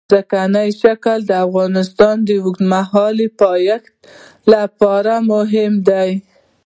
ځمکنی 0.09 0.69
شکل 0.81 1.19
د 1.27 1.31
افغانستان 1.45 2.15
د 2.23 2.29
اوږدمهاله 2.43 3.27
پایښت 3.41 3.91
لپاره 4.53 5.13
مهم 5.31 5.73
رول 5.79 5.85
لري. 5.87 6.13